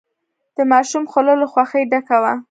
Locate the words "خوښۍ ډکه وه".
1.51-2.33